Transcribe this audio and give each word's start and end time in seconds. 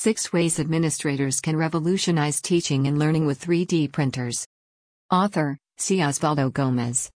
6 0.00 0.32
Ways 0.32 0.60
Administrators 0.60 1.40
Can 1.40 1.56
Revolutionize 1.56 2.40
Teaching 2.40 2.86
and 2.86 3.00
Learning 3.00 3.26
with 3.26 3.44
3D 3.44 3.90
Printers. 3.90 4.46
Author, 5.10 5.58
C. 5.76 5.96
Osvaldo 5.96 6.52
Gomez. 6.52 7.10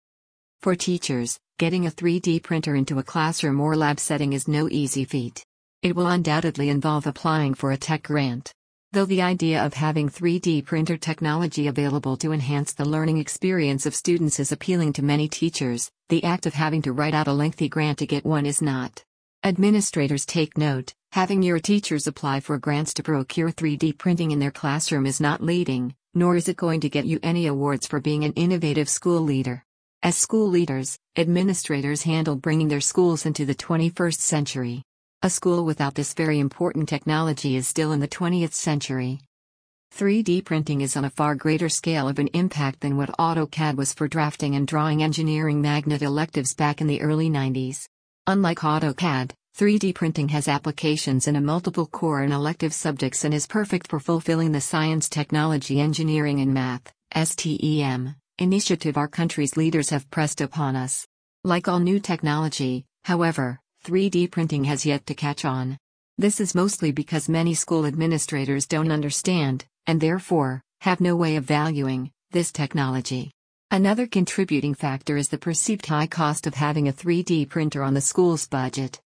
For 0.63 0.75
teachers, 0.75 1.39
getting 1.61 1.87
a 1.87 1.93
3D 1.93 2.43
printer 2.43 2.75
into 2.75 2.99
a 2.99 3.05
classroom 3.05 3.61
or 3.61 3.77
lab 3.77 4.01
setting 4.01 4.33
is 4.33 4.49
no 4.49 4.69
easy 4.69 5.05
feat. 5.05 5.45
It 5.83 5.95
will 5.95 6.09
undoubtedly 6.09 6.71
involve 6.71 7.07
applying 7.07 7.55
for 7.55 7.71
a 7.71 7.77
tech 7.77 8.03
grant. 8.03 8.53
Though 8.91 9.07
the 9.07 9.23
idea 9.23 9.65
of 9.65 9.75
having 9.75 10.09
3D 10.09 10.65
printer 10.65 10.97
technology 10.97 11.69
available 11.69 12.17
to 12.17 12.33
enhance 12.33 12.73
the 12.73 12.85
learning 12.85 13.19
experience 13.19 13.87
of 13.87 13.95
students 13.95 14.41
is 14.41 14.51
appealing 14.51 14.93
to 14.95 15.05
many 15.05 15.29
teachers, 15.29 15.89
the 16.09 16.25
act 16.25 16.47
of 16.47 16.55
having 16.55 16.83
to 16.83 16.93
write 16.93 17.15
out 17.15 17.29
a 17.29 17.33
lengthy 17.33 17.69
grant 17.69 17.99
to 17.99 18.09
get 18.09 18.25
one 18.25 18.45
is 18.45 18.61
not. 18.61 19.05
Administrators 19.45 20.25
take 20.25 20.57
note, 20.57 20.95
having 21.11 21.43
your 21.43 21.59
teachers 21.59 22.07
apply 22.07 22.39
for 22.39 22.59
grants 22.59 22.95
to 22.95 23.03
procure 23.03 23.51
3D 23.51 23.99
printing 23.99 24.31
in 24.31 24.39
their 24.39 24.53
classroom 24.53 25.05
is 25.05 25.21
not 25.21 25.43
leading, 25.43 25.97
nor 26.15 26.37
is 26.37 26.47
it 26.47 26.57
going 26.57 26.79
to 26.81 26.89
get 26.89 27.07
you 27.07 27.19
any 27.25 27.49
awards 27.49 27.85
for 27.85 27.99
being 27.99 28.23
an 28.23 28.33
innovative 28.35 28.89
school 28.89 29.21
leader. 29.21 29.65
As 30.01 30.15
school 30.17 30.47
leaders, 30.47 30.97
administrators 31.17 32.05
handle 32.05 32.37
bringing 32.37 32.69
their 32.69 32.81
schools 32.81 33.27
into 33.27 33.45
the 33.45 33.55
21st 33.57 34.21
century. 34.21 34.85
A 35.23 35.31
school 35.31 35.65
without 35.65 35.97
this 35.97 36.15
very 36.15 36.39
important 36.39 36.89
technology 36.89 37.57
is 37.57 37.67
still 37.67 37.91
in 37.91 37.99
the 37.99 38.07
20th 38.07 38.53
century. 38.53 39.19
3D 39.93 40.45
printing 40.45 40.83
is 40.83 40.97
on 40.97 41.05
a 41.05 41.11
far 41.11 41.35
greater 41.35 41.69
scale 41.69 42.07
of 42.07 42.21
an 42.21 42.29
impact 42.29 42.79
than 42.79 42.97
what 42.97 43.19
AutoCAD 43.19 43.75
was 43.75 43.93
for 43.93 44.07
drafting 44.07 44.55
and 44.55 44.69
drawing 44.69 45.03
engineering 45.03 45.61
magnet 45.61 46.01
electives 46.01 46.55
back 46.55 46.81
in 46.81 46.87
the 46.87 47.03
early 47.03 47.29
90s. 47.29 47.89
Unlike 48.29 48.59
AutoCAD, 48.59 49.33
3D 49.59 49.97
printing 49.97 50.29
has 50.29 50.47
applications 50.47 51.27
in 51.27 51.35
a 51.35 51.41
multiple 51.41 51.87
core 51.87 52.23
and 52.23 52.33
elective 52.33 52.73
subjects 52.73 53.25
and 53.25 53.35
is 53.35 53.49
perfect 53.49 53.89
for 53.89 53.99
fulfilling 53.99 54.53
the 54.53 54.61
science, 54.61 55.09
technology, 55.09 55.81
engineering, 55.81 56.41
and 56.41 56.55
math 56.55 56.93
STEM 57.13 58.15
initiative 58.39 58.97
our 58.97 59.09
country's 59.09 59.57
leaders 59.57 59.91
have 59.91 60.09
pressed 60.11 60.41
upon 60.41 60.77
us. 60.77 61.05
Like 61.43 61.67
all 61.67 61.81
new 61.81 61.99
technology, 61.99 62.85
however, 63.03 63.59
3D 63.85 64.31
printing 64.31 64.65
has 64.65 64.87
yet 64.87 65.05
to 65.07 65.15
catch 65.15 65.45
on. 65.45 65.77
This 66.17 66.41
is 66.41 66.55
mostly 66.55 66.93
because 66.93 67.29
many 67.29 67.55
school 67.55 67.87
administrators 67.87 68.69
don't 68.69 68.93
understand, 68.93 69.65
and 69.89 70.01
therefore, 70.01 70.63
have 70.83 71.01
no 71.01 71.17
way 71.17 71.35
of 71.35 71.45
valuing, 71.45 72.13
this 72.31 72.53
technology. 72.53 73.33
Another 73.73 74.07
contributing 74.07 74.75
factor 74.75 75.17
is 75.17 75.31
the 75.31 75.39
perceived 75.39 75.87
high 75.87 76.07
cost 76.07 76.47
of 76.47 76.53
having 76.53 76.89
a 76.89 76.93
3D 76.93 77.49
printer 77.49 77.83
on 77.83 77.95
the 77.95 78.03
school's 78.03 78.47
budget. 78.47 79.01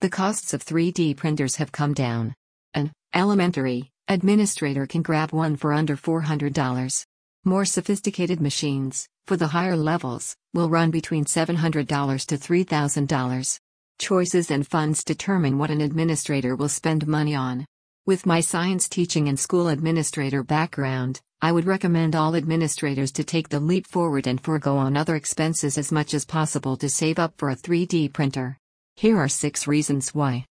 The 0.00 0.08
costs 0.08 0.54
of 0.54 0.64
3D 0.64 1.16
printers 1.16 1.56
have 1.56 1.72
come 1.72 1.92
down. 1.92 2.32
An 2.72 2.92
elementary 3.12 3.90
administrator 4.06 4.86
can 4.86 5.02
grab 5.02 5.32
one 5.32 5.56
for 5.56 5.72
under 5.72 5.96
$400. 5.96 7.04
More 7.44 7.64
sophisticated 7.64 8.40
machines, 8.40 9.08
for 9.26 9.36
the 9.36 9.48
higher 9.48 9.76
levels, 9.76 10.36
will 10.54 10.70
run 10.70 10.92
between 10.92 11.24
$700 11.24 12.26
to 12.26 12.38
$3,000. 12.38 13.58
Choices 13.98 14.52
and 14.52 14.64
funds 14.64 15.02
determine 15.02 15.58
what 15.58 15.72
an 15.72 15.80
administrator 15.80 16.54
will 16.54 16.68
spend 16.68 17.08
money 17.08 17.34
on. 17.34 17.66
With 18.06 18.24
my 18.24 18.40
science 18.40 18.88
teaching 18.88 19.28
and 19.28 19.36
school 19.36 19.66
administrator 19.66 20.44
background, 20.44 21.20
I 21.42 21.50
would 21.50 21.64
recommend 21.64 22.14
all 22.14 22.36
administrators 22.36 23.10
to 23.10 23.24
take 23.24 23.48
the 23.48 23.58
leap 23.58 23.84
forward 23.84 24.28
and 24.28 24.40
forego 24.40 24.76
on 24.76 24.96
other 24.96 25.16
expenses 25.16 25.76
as 25.76 25.90
much 25.90 26.14
as 26.14 26.24
possible 26.24 26.76
to 26.76 26.88
save 26.88 27.18
up 27.18 27.34
for 27.36 27.50
a 27.50 27.56
3D 27.56 28.12
printer. 28.12 28.58
Here 28.94 29.18
are 29.18 29.26
six 29.26 29.66
reasons 29.66 30.14
why. 30.14 30.46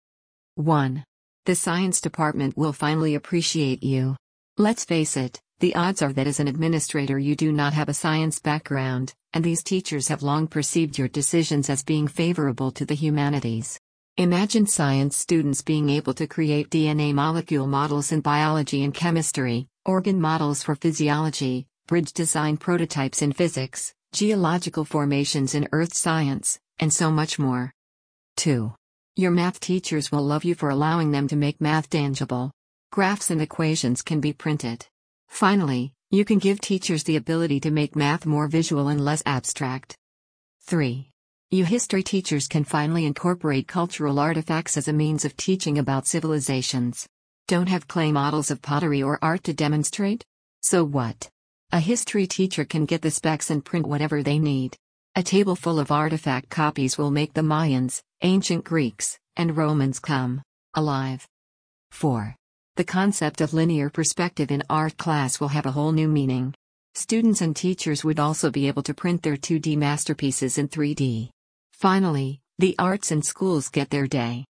1. 0.54 1.04
The 1.44 1.54
science 1.54 2.00
department 2.00 2.56
will 2.56 2.72
finally 2.72 3.16
appreciate 3.16 3.82
you. 3.82 4.16
Let's 4.56 4.86
face 4.86 5.14
it, 5.18 5.38
the 5.60 5.74
odds 5.74 6.00
are 6.00 6.14
that 6.14 6.26
as 6.26 6.40
an 6.40 6.48
administrator 6.48 7.18
you 7.18 7.36
do 7.36 7.52
not 7.52 7.74
have 7.74 7.90
a 7.90 7.94
science 7.94 8.38
background, 8.38 9.12
and 9.34 9.44
these 9.44 9.62
teachers 9.62 10.08
have 10.08 10.22
long 10.22 10.46
perceived 10.46 10.96
your 10.96 11.08
decisions 11.08 11.68
as 11.68 11.82
being 11.82 12.08
favorable 12.08 12.70
to 12.70 12.86
the 12.86 12.94
humanities. 12.94 13.78
Imagine 14.22 14.68
science 14.68 15.16
students 15.16 15.62
being 15.62 15.90
able 15.90 16.14
to 16.14 16.28
create 16.28 16.70
DNA 16.70 17.12
molecule 17.12 17.66
models 17.66 18.12
in 18.12 18.20
biology 18.20 18.84
and 18.84 18.94
chemistry, 18.94 19.66
organ 19.84 20.20
models 20.20 20.62
for 20.62 20.76
physiology, 20.76 21.66
bridge 21.88 22.12
design 22.12 22.56
prototypes 22.56 23.20
in 23.20 23.32
physics, 23.32 23.92
geological 24.12 24.84
formations 24.84 25.56
in 25.56 25.68
earth 25.72 25.92
science, 25.92 26.60
and 26.78 26.92
so 26.92 27.10
much 27.10 27.40
more. 27.40 27.72
2. 28.36 28.72
Your 29.16 29.32
math 29.32 29.58
teachers 29.58 30.12
will 30.12 30.24
love 30.24 30.44
you 30.44 30.54
for 30.54 30.70
allowing 30.70 31.10
them 31.10 31.26
to 31.26 31.34
make 31.34 31.60
math 31.60 31.90
tangible. 31.90 32.52
Graphs 32.92 33.32
and 33.32 33.42
equations 33.42 34.02
can 34.02 34.20
be 34.20 34.32
printed. 34.32 34.86
Finally, 35.26 35.94
you 36.10 36.24
can 36.24 36.38
give 36.38 36.60
teachers 36.60 37.02
the 37.02 37.16
ability 37.16 37.58
to 37.58 37.72
make 37.72 37.96
math 37.96 38.24
more 38.24 38.46
visual 38.46 38.86
and 38.86 39.04
less 39.04 39.24
abstract. 39.26 39.96
3. 40.60 41.11
You 41.54 41.66
history 41.66 42.02
teachers 42.02 42.48
can 42.48 42.64
finally 42.64 43.04
incorporate 43.04 43.68
cultural 43.68 44.18
artifacts 44.18 44.78
as 44.78 44.88
a 44.88 44.92
means 44.94 45.26
of 45.26 45.36
teaching 45.36 45.76
about 45.76 46.06
civilizations. 46.06 47.06
Don't 47.46 47.68
have 47.68 47.86
clay 47.86 48.10
models 48.10 48.50
of 48.50 48.62
pottery 48.62 49.02
or 49.02 49.18
art 49.20 49.44
to 49.44 49.52
demonstrate? 49.52 50.24
So 50.62 50.82
what? 50.82 51.28
A 51.70 51.78
history 51.78 52.26
teacher 52.26 52.64
can 52.64 52.86
get 52.86 53.02
the 53.02 53.10
specs 53.10 53.50
and 53.50 53.62
print 53.62 53.86
whatever 53.86 54.22
they 54.22 54.38
need. 54.38 54.78
A 55.14 55.22
table 55.22 55.54
full 55.54 55.78
of 55.78 55.90
artifact 55.90 56.48
copies 56.48 56.96
will 56.96 57.10
make 57.10 57.34
the 57.34 57.42
Mayans, 57.42 58.00
ancient 58.22 58.64
Greeks, 58.64 59.18
and 59.36 59.54
Romans 59.54 60.00
come 60.00 60.40
alive. 60.72 61.28
4. 61.90 62.34
The 62.76 62.84
concept 62.84 63.42
of 63.42 63.52
linear 63.52 63.90
perspective 63.90 64.50
in 64.50 64.62
art 64.70 64.96
class 64.96 65.38
will 65.38 65.48
have 65.48 65.66
a 65.66 65.72
whole 65.72 65.92
new 65.92 66.08
meaning. 66.08 66.54
Students 66.94 67.42
and 67.42 67.54
teachers 67.54 68.04
would 68.04 68.18
also 68.18 68.50
be 68.50 68.68
able 68.68 68.82
to 68.84 68.94
print 68.94 69.22
their 69.22 69.36
2D 69.36 69.76
masterpieces 69.76 70.56
in 70.56 70.68
3D. 70.68 71.28
Finally, 71.82 72.38
the 72.60 72.76
arts 72.78 73.10
and 73.10 73.24
schools 73.24 73.68
get 73.68 73.90
their 73.90 74.06
day. 74.06 74.44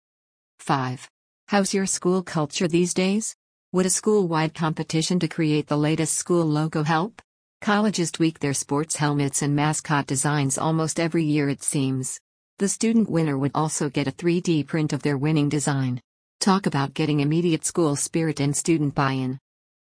5. 0.59 1.09
How's 1.47 1.73
your 1.73 1.85
school 1.85 2.21
culture 2.21 2.67
these 2.67 2.93
days? 2.93 3.37
Would 3.71 3.85
a 3.85 3.89
school 3.89 4.27
wide 4.27 4.53
competition 4.53 5.17
to 5.21 5.29
create 5.29 5.67
the 5.67 5.77
latest 5.77 6.15
school 6.15 6.43
logo 6.43 6.83
help? 6.83 7.21
Colleges 7.61 8.11
tweak 8.11 8.39
their 8.39 8.53
sports 8.53 8.97
helmets 8.97 9.43
and 9.43 9.55
mascot 9.55 10.07
designs 10.07 10.57
almost 10.57 10.99
every 10.99 11.23
year, 11.23 11.47
it 11.47 11.63
seems. 11.63 12.19
The 12.59 12.67
student 12.67 13.09
winner 13.09 13.37
would 13.37 13.51
also 13.55 13.89
get 13.89 14.07
a 14.07 14.11
3D 14.11 14.67
print 14.67 14.91
of 14.91 15.01
their 15.01 15.17
winning 15.17 15.47
design. 15.47 16.01
Talk 16.41 16.65
about 16.65 16.93
getting 16.93 17.21
immediate 17.21 17.63
school 17.63 17.95
spirit 17.95 18.41
and 18.41 18.53
student 18.53 18.93
buy 18.93 19.13
in. 19.13 19.39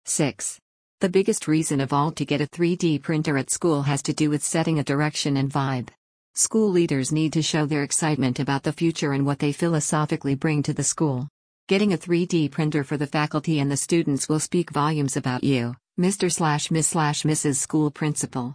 6. 0.04 0.58
The 1.00 1.08
biggest 1.08 1.48
reason 1.48 1.80
of 1.80 1.94
all 1.94 2.10
to 2.12 2.26
get 2.26 2.42
a 2.42 2.46
3D 2.46 3.00
printer 3.00 3.38
at 3.38 3.48
school 3.48 3.80
has 3.84 4.02
to 4.02 4.12
do 4.12 4.28
with 4.28 4.44
setting 4.44 4.78
a 4.78 4.84
direction 4.84 5.38
and 5.38 5.50
vibe. 5.50 5.88
School 6.34 6.70
leaders 6.70 7.12
need 7.12 7.34
to 7.34 7.42
show 7.42 7.66
their 7.66 7.82
excitement 7.82 8.40
about 8.40 8.62
the 8.62 8.72
future 8.72 9.12
and 9.12 9.26
what 9.26 9.38
they 9.38 9.52
philosophically 9.52 10.34
bring 10.34 10.62
to 10.62 10.72
the 10.72 10.82
school. 10.82 11.28
Getting 11.68 11.92
a 11.92 11.98
3D 11.98 12.50
printer 12.50 12.84
for 12.84 12.96
the 12.96 13.06
faculty 13.06 13.60
and 13.60 13.70
the 13.70 13.76
students 13.76 14.30
will 14.30 14.40
speak 14.40 14.70
volumes 14.70 15.14
about 15.14 15.44
you, 15.44 15.74
Mr. 16.00 16.32
slash 16.32 16.70
Miss 16.70 16.88
slash 16.88 17.24
Mrs. 17.24 17.56
School 17.56 17.90
Principal. 17.90 18.54